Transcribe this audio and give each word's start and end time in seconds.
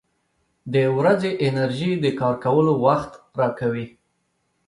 •د 0.73 0.75
ورځې 0.97 1.31
انرژي 1.47 1.91
د 2.03 2.05
کار 2.19 2.35
کولو 2.45 2.73
وخت 2.85 3.11
راکوي. 3.39 3.87